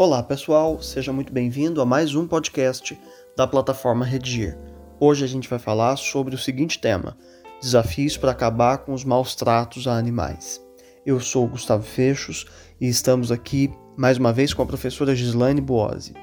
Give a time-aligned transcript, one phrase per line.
[0.00, 2.96] Olá pessoal, seja muito bem-vindo a mais um podcast
[3.36, 4.56] da plataforma Redigir.
[5.00, 7.18] Hoje a gente vai falar sobre o seguinte tema:
[7.60, 10.64] desafios para acabar com os maus tratos a animais.
[11.04, 12.46] Eu sou Gustavo Fechos
[12.80, 16.14] e estamos aqui mais uma vez com a professora Gislaine Boazzi.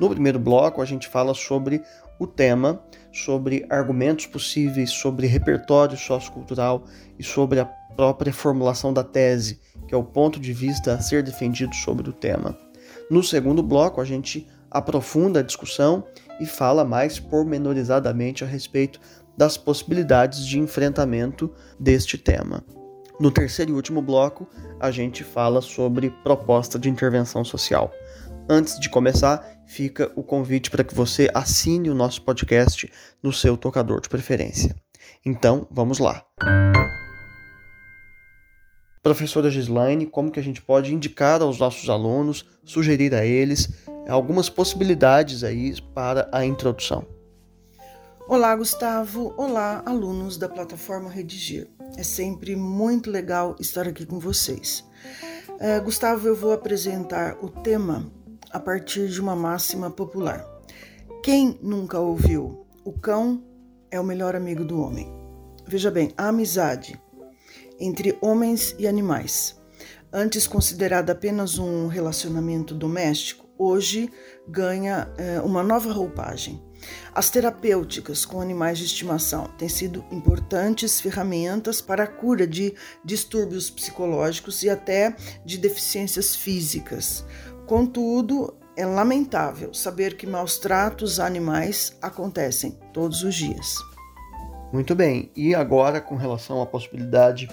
[0.00, 1.82] No primeiro bloco a gente fala sobre
[2.18, 2.82] o tema,
[3.12, 6.84] sobre argumentos possíveis, sobre repertório sociocultural
[7.18, 11.22] e sobre a própria formulação da tese, que é o ponto de vista a ser
[11.22, 12.69] defendido sobre o tema.
[13.10, 16.04] No segundo bloco, a gente aprofunda a discussão
[16.40, 19.00] e fala mais pormenorizadamente a respeito
[19.36, 22.64] das possibilidades de enfrentamento deste tema.
[23.18, 27.90] No terceiro e último bloco, a gente fala sobre proposta de intervenção social.
[28.48, 32.90] Antes de começar, fica o convite para que você assine o nosso podcast
[33.22, 34.74] no seu tocador de preferência.
[35.24, 36.24] Então, vamos lá.
[39.02, 44.50] Professora Gislaine, como que a gente pode indicar aos nossos alunos, sugerir a eles algumas
[44.50, 47.06] possibilidades aí para a introdução?
[48.28, 49.32] Olá, Gustavo.
[49.38, 51.66] Olá, alunos da plataforma Redigir.
[51.96, 54.84] É sempre muito legal estar aqui com vocês.
[55.48, 58.12] Uh, Gustavo, eu vou apresentar o tema
[58.50, 60.44] a partir de uma máxima popular.
[61.22, 62.66] Quem nunca ouviu?
[62.84, 63.42] O cão
[63.90, 65.10] é o melhor amigo do homem.
[65.66, 67.00] Veja bem, a amizade
[67.80, 69.58] entre homens e animais.
[70.12, 74.10] Antes considerada apenas um relacionamento doméstico, hoje
[74.48, 76.60] ganha é, uma nova roupagem.
[77.14, 83.70] As terapêuticas com animais de estimação têm sido importantes ferramentas para a cura de distúrbios
[83.70, 87.24] psicológicos e até de deficiências físicas.
[87.66, 93.74] Contudo, é lamentável saber que maus tratos a animais acontecem todos os dias.
[94.72, 97.48] Muito bem, e agora com relação à possibilidade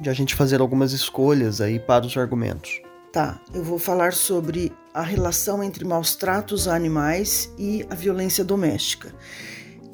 [0.00, 2.80] de a gente fazer algumas escolhas aí para os argumentos.
[3.12, 8.44] Tá, eu vou falar sobre a relação entre maus tratos a animais e a violência
[8.44, 9.14] doméstica.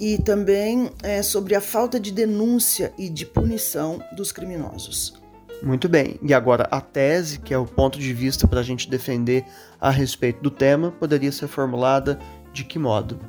[0.00, 5.22] E também é, sobre a falta de denúncia e de punição dos criminosos.
[5.62, 8.90] Muito bem, e agora a tese, que é o ponto de vista para a gente
[8.90, 9.44] defender
[9.80, 12.18] a respeito do tema, poderia ser formulada
[12.52, 13.20] de que modo?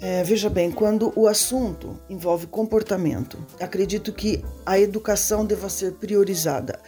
[0.00, 6.78] É, veja bem, quando o assunto envolve comportamento, acredito que a educação deva ser priorizada,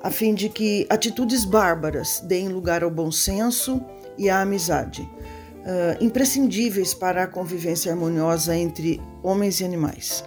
[0.00, 3.82] a fim de que atitudes bárbaras deem lugar ao bom senso
[4.16, 10.24] e à amizade, uh, imprescindíveis para a convivência harmoniosa entre homens e animais.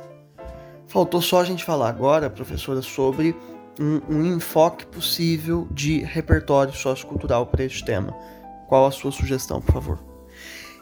[0.88, 3.33] Faltou só a gente falar agora, professora, sobre
[3.79, 8.13] um, um enfoque possível de repertório sociocultural para este tema.
[8.67, 10.10] Qual a sua sugestão, por favor?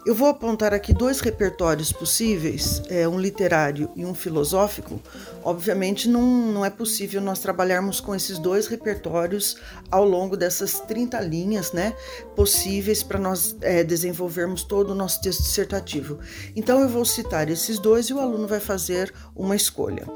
[0.06, 5.00] Eu vou apontar aqui dois repertórios possíveis, é, um literário e um filosófico.
[5.44, 9.58] Obviamente, não, não é possível nós trabalharmos com esses dois repertórios
[9.92, 11.94] ao longo dessas 30 linhas né,
[12.34, 16.20] possíveis para nós é, desenvolvermos todo o nosso texto dissertativo.
[16.56, 20.08] Então, eu vou citar esses dois e o aluno vai fazer uma escolha.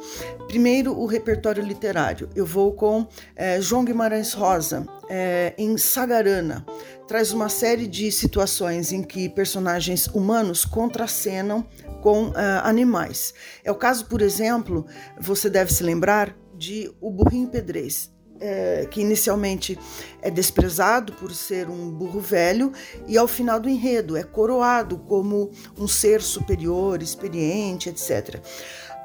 [0.48, 2.30] Primeiro, o repertório literário.
[2.34, 3.06] Eu vou com
[3.36, 6.66] é, João Guimarães Rosa, é, em Sagarana
[7.08, 11.66] traz uma série de situações em que personagens humanos contracenam
[12.02, 12.34] com uh,
[12.64, 13.34] animais.
[13.64, 14.86] É o caso, por exemplo,
[15.20, 19.80] você deve se lembrar de O Burrinho Pedrez, é, que inicialmente
[20.22, 22.74] é desprezado por ser um burro velho
[23.08, 28.42] e ao final do enredo é coroado como um ser superior, experiente, etc.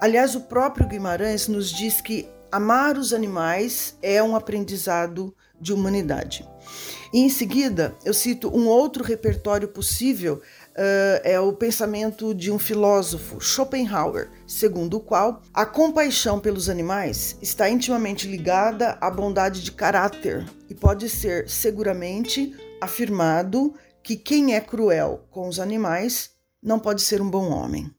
[0.00, 6.48] Aliás, o próprio Guimarães nos diz que amar os animais é um aprendizado de humanidade.
[7.12, 12.58] E em seguida, eu cito um outro repertório possível, uh, é o pensamento de um
[12.58, 19.72] filósofo, Schopenhauer, segundo o qual a compaixão pelos animais está intimamente ligada à bondade de
[19.72, 26.30] caráter e pode ser seguramente afirmado que quem é cruel com os animais
[26.62, 27.90] não pode ser um bom homem.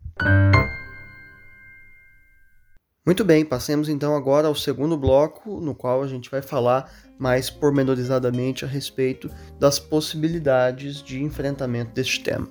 [3.09, 7.49] Muito bem, passemos então agora ao segundo bloco, no qual a gente vai falar mais
[7.49, 12.47] pormenorizadamente a respeito das possibilidades de enfrentamento deste tema.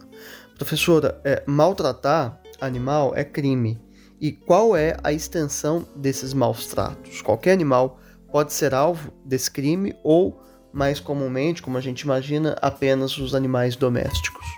[0.56, 3.80] Professora, é, maltratar animal é crime.
[4.20, 7.22] E qual é a extensão desses maus tratos?
[7.22, 8.00] Qualquer animal
[8.32, 13.76] pode ser alvo desse crime ou, mais comumente, como a gente imagina, apenas os animais
[13.76, 14.57] domésticos?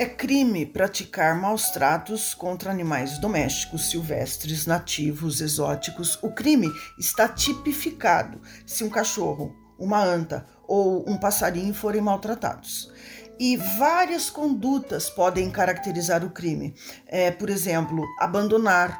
[0.00, 6.18] É crime praticar maus tratos contra animais domésticos, silvestres, nativos, exóticos.
[6.22, 12.90] O crime está tipificado se um cachorro, uma anta ou um passarinho forem maltratados.
[13.38, 16.74] E várias condutas podem caracterizar o crime.
[17.06, 18.98] É, por exemplo, abandonar,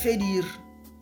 [0.00, 0.44] ferir,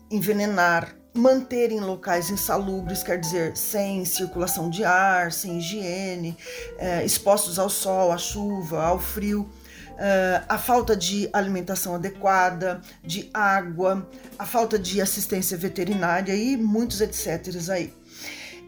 [0.09, 6.37] envenenar, manter em locais insalubres, quer dizer, sem circulação de ar, sem higiene,
[6.77, 9.49] é, expostos ao sol, à chuva, ao frio.
[9.95, 14.05] Uh, a falta de alimentação adequada, de água,
[14.37, 17.47] a falta de assistência veterinária e muitos etc.
[17.71, 17.93] aí.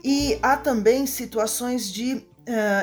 [0.01, 2.23] E há também situações de uh,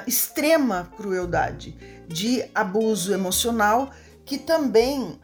[0.06, 1.74] extrema crueldade,
[2.06, 3.90] de abuso emocional,
[4.26, 5.18] que também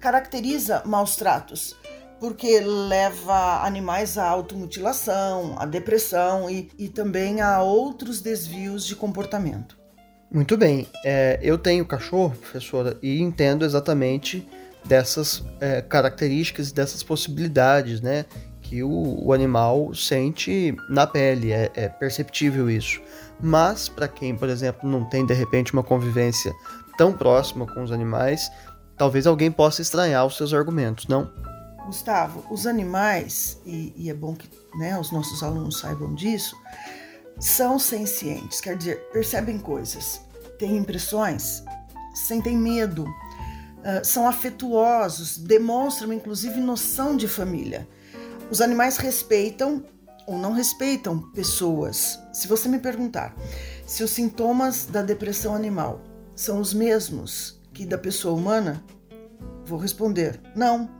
[0.00, 1.76] caracteriza maus tratos
[2.20, 9.78] porque leva animais à automutilação, à depressão e, e também a outros desvios de comportamento.
[10.30, 10.86] Muito bem.
[11.04, 14.46] É, eu tenho cachorro, professora, e entendo exatamente
[14.84, 18.26] dessas é, características, dessas possibilidades, né?
[18.62, 23.00] Que o, o animal sente na pele, é, é perceptível isso.
[23.42, 26.52] Mas, para quem, por exemplo, não tem de repente uma convivência
[26.96, 28.52] tão próxima com os animais,
[28.96, 31.32] talvez alguém possa estranhar os seus argumentos, não?
[31.90, 34.48] Gustavo, os animais, e, e é bom que
[34.78, 36.56] né, os nossos alunos saibam disso,
[37.40, 40.20] são sencientes, quer dizer, percebem coisas,
[40.56, 41.64] têm impressões,
[42.14, 47.88] sentem medo, uh, são afetuosos, demonstram inclusive noção de família.
[48.52, 49.84] Os animais respeitam
[50.28, 52.20] ou não respeitam pessoas.
[52.32, 53.34] Se você me perguntar
[53.84, 56.00] se os sintomas da depressão animal
[56.36, 58.80] são os mesmos que da pessoa humana,
[59.64, 60.99] vou responder: não.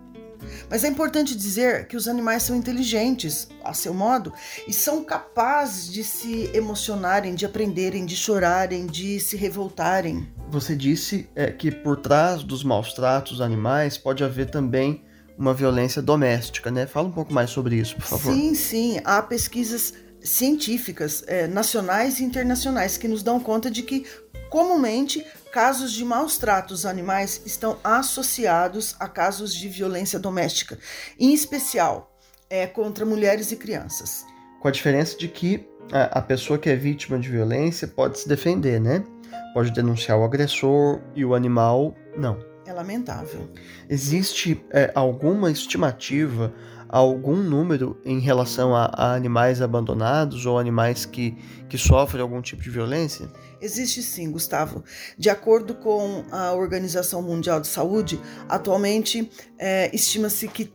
[0.69, 4.33] Mas é importante dizer que os animais são inteligentes, a seu modo,
[4.67, 10.29] e são capazes de se emocionarem, de aprenderem, de chorarem, de se revoltarem.
[10.49, 15.05] Você disse é, que por trás dos maus tratos dos animais pode haver também
[15.39, 16.87] uma violência doméstica, né?
[16.87, 18.35] Fala um pouco mais sobre isso, por favor.
[18.35, 19.01] Sim, sim.
[19.05, 24.05] Há pesquisas científicas é, nacionais e internacionais que nos dão conta de que
[24.51, 30.79] comumente casos de maus tratos animais estão associados a casos de violência doméstica,
[31.19, 32.17] em especial
[32.49, 34.25] é, contra mulheres e crianças.
[34.61, 38.29] Com a diferença de que a, a pessoa que é vítima de violência pode se
[38.29, 39.05] defender, né?
[39.53, 42.39] Pode denunciar o agressor e o animal não.
[42.67, 43.51] É lamentável.
[43.89, 46.53] Existe é, alguma estimativa
[46.99, 51.37] algum número em relação a, a, animais abandonados ou animais que,
[51.69, 53.29] que sofrem algum tipo de violência?
[53.61, 54.83] Existe sim, Gustavo.
[55.17, 60.73] De acordo com a Organização Mundial de Saúde, atualmente é, estima-se que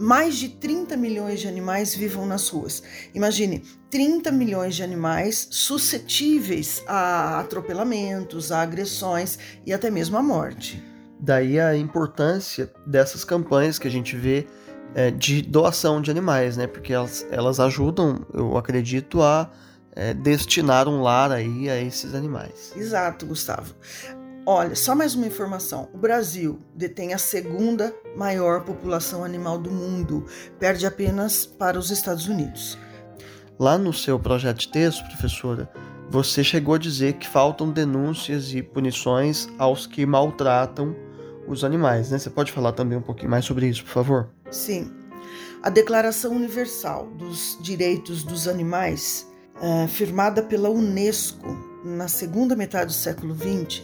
[0.00, 2.82] mais de 30 milhões de animais vivam nas ruas.
[3.14, 10.82] Imagine, 30 milhões de animais suscetíveis a atropelamentos, a agressões e até mesmo à morte.
[11.20, 14.46] Daí a importância dessas campanhas que a gente vê
[14.94, 16.66] é, de doação de animais, né?
[16.66, 19.50] Porque elas, elas ajudam, eu acredito, a
[19.94, 22.72] é, destinar um lar aí a esses animais.
[22.76, 23.74] Exato, Gustavo.
[24.44, 30.26] Olha, só mais uma informação: o Brasil detém a segunda maior população animal do mundo,
[30.58, 32.76] perde apenas para os Estados Unidos.
[33.58, 35.70] Lá no seu projeto de texto, professora,
[36.10, 40.96] você chegou a dizer que faltam denúncias e punições aos que maltratam
[41.46, 42.18] os animais, né?
[42.18, 44.41] Você pode falar também um pouquinho mais sobre isso, por favor?
[44.52, 44.92] Sim.
[45.62, 49.26] A Declaração Universal dos Direitos dos Animais,
[49.60, 53.82] é, firmada pela Unesco na segunda metade do século XX,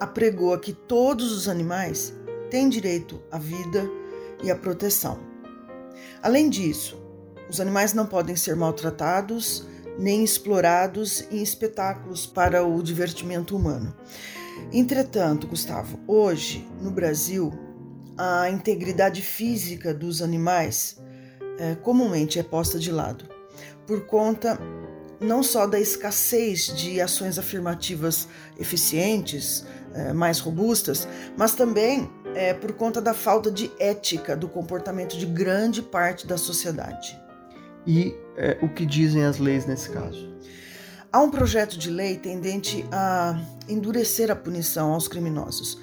[0.00, 2.12] apregoa que todos os animais
[2.50, 3.88] têm direito à vida
[4.42, 5.20] e à proteção.
[6.22, 7.00] Além disso,
[7.48, 9.66] os animais não podem ser maltratados
[9.98, 13.94] nem explorados em espetáculos para o divertimento humano.
[14.72, 17.52] Entretanto, Gustavo, hoje no Brasil
[18.18, 21.00] a integridade física dos animais
[21.58, 23.24] é, comumente é posta de lado,
[23.86, 24.58] por conta
[25.20, 32.72] não só da escassez de ações afirmativas eficientes, é, mais robustas, mas também é, por
[32.72, 37.18] conta da falta de ética do comportamento de grande parte da sociedade.
[37.86, 40.28] E é, o que dizem as leis nesse caso?
[41.10, 45.80] Há um projeto de lei tendente a endurecer a punição aos criminosos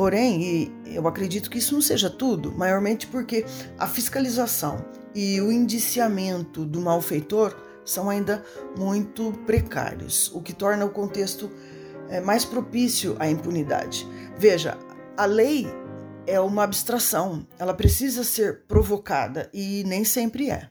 [0.00, 3.44] Porém, eu acredito que isso não seja tudo, maiormente porque
[3.78, 4.82] a fiscalização
[5.14, 7.54] e o indiciamento do malfeitor
[7.84, 8.42] são ainda
[8.78, 11.50] muito precários, o que torna o contexto
[12.08, 14.08] é, mais propício à impunidade.
[14.38, 14.78] Veja,
[15.18, 15.66] a lei
[16.26, 20.70] é uma abstração, ela precisa ser provocada e nem sempre é.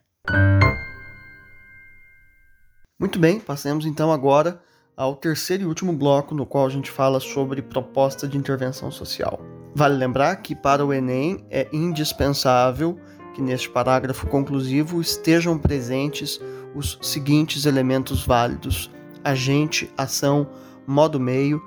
[2.99, 4.59] Muito bem, passemos então agora
[4.99, 9.39] ao terceiro e último bloco, no qual a gente fala sobre proposta de intervenção social.
[9.73, 12.99] Vale lembrar que para o Enem é indispensável
[13.33, 16.41] que neste parágrafo conclusivo estejam presentes
[16.75, 18.91] os seguintes elementos válidos:
[19.23, 20.45] agente, ação,
[20.85, 21.61] modo meio,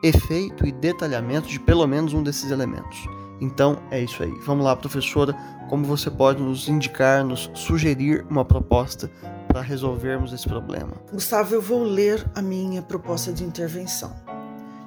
[0.00, 3.04] efeito e detalhamento de pelo menos um desses elementos.
[3.40, 4.32] Então é isso aí.
[4.46, 5.34] Vamos lá, professora,
[5.68, 9.10] como você pode nos indicar, nos sugerir uma proposta
[9.52, 10.94] para resolvermos esse problema?
[11.12, 14.14] Gustavo, eu vou ler a minha proposta de intervenção.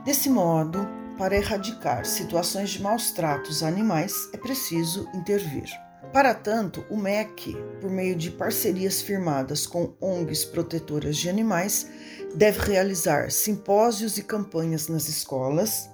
[0.05, 5.70] Desse modo, para erradicar situações de maus tratos a animais, é preciso intervir.
[6.13, 11.89] Para tanto, o MEC, por meio de parcerias firmadas com ONGs protetoras de animais,
[12.36, 15.89] deve realizar simpósios e campanhas nas escolas,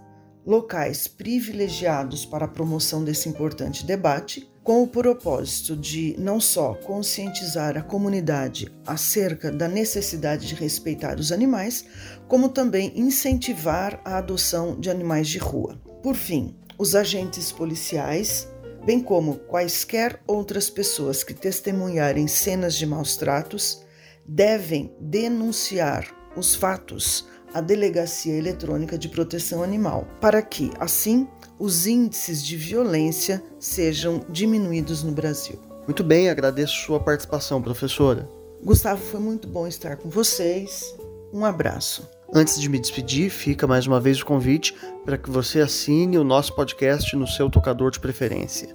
[0.45, 7.77] locais privilegiados para a promoção desse importante debate, com o propósito de não só conscientizar
[7.77, 11.85] a comunidade acerca da necessidade de respeitar os animais,
[12.27, 15.79] como também incentivar a adoção de animais de rua.
[16.03, 18.47] Por fim, os agentes policiais,
[18.85, 23.83] bem como quaisquer outras pessoas que testemunharem cenas de maus tratos,
[24.25, 31.27] devem denunciar os fatos à Delegacia Eletrônica de Proteção Animal, para que, assim,
[31.59, 35.59] os índices de violência sejam diminuídos no Brasil.
[35.85, 38.29] Muito bem, agradeço sua participação, professora.
[38.63, 40.95] Gustavo, foi muito bom estar com vocês.
[41.33, 42.07] Um abraço.
[42.33, 46.23] Antes de me despedir, fica mais uma vez o convite para que você assine o
[46.23, 48.69] nosso podcast no seu tocador de preferência.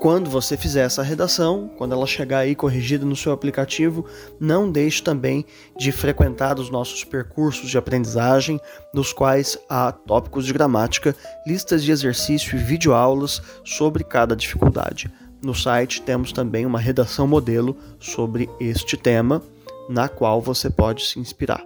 [0.00, 4.06] Quando você fizer essa redação, quando ela chegar aí corrigida no seu aplicativo,
[4.40, 5.44] não deixe também
[5.76, 8.58] de frequentar os nossos percursos de aprendizagem,
[8.94, 11.14] nos quais há tópicos de gramática,
[11.46, 15.12] listas de exercício e videoaulas sobre cada dificuldade.
[15.42, 19.42] No site temos também uma redação modelo sobre este tema,
[19.86, 21.62] na qual você pode se inspirar.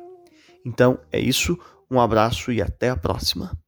[0.66, 1.56] Então é isso,
[1.88, 3.63] um abraço e até a próxima.